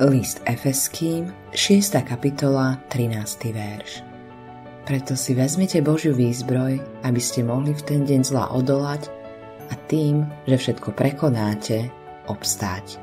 [0.00, 2.00] List Efeským, 6.
[2.08, 3.52] kapitola, 13.
[3.52, 4.00] verš.
[4.88, 9.12] Preto si vezmite Božiu výzbroj, aby ste mohli v ten deň zla odolať
[9.68, 11.92] a tým, že všetko prekonáte,
[12.24, 12.96] obstáť.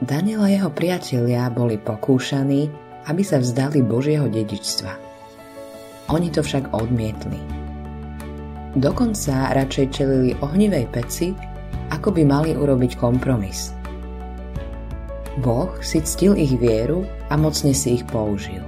[0.00, 2.72] Daniel a jeho priatelia boli pokúšaní,
[3.04, 4.96] aby sa vzdali Božieho dedičstva.
[6.08, 7.36] Oni to však odmietli.
[8.80, 11.36] Dokonca radšej čelili ohnivej peci,
[11.92, 13.76] ako by mali urobiť kompromis–
[15.40, 18.60] Boh si ctil ich vieru a mocne si ich použil.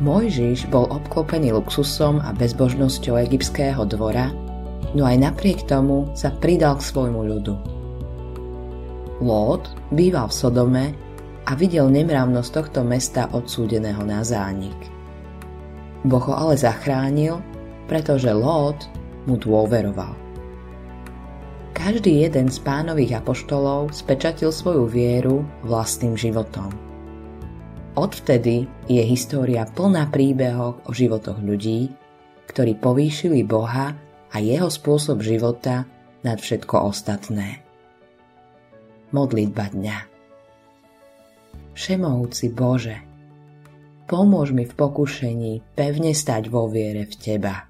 [0.00, 4.32] Mojžiš bol obklopený luxusom a bezbožnosťou egyptského dvora,
[4.94, 7.54] no aj napriek tomu sa pridal k svojmu ľudu.
[9.20, 10.86] Lót býval v Sodome
[11.44, 14.78] a videl nemravnosť tohto mesta odsúdeného na zánik.
[16.06, 17.42] Boh ho ale zachránil,
[17.84, 18.88] pretože Lót
[19.28, 20.29] mu dôveroval.
[21.80, 26.68] Každý jeden z pánových apoštolov spečatil svoju vieru vlastným životom.
[27.96, 31.88] Odvtedy je história plná príbehov o životoch ľudí,
[32.52, 33.96] ktorí povýšili Boha
[34.28, 35.88] a jeho spôsob života
[36.20, 37.64] nad všetko ostatné.
[39.16, 39.98] Modlitba dňa
[41.72, 43.00] Všemohúci Bože,
[44.04, 47.56] pomôž mi v pokušení pevne stať vo viere v Teba–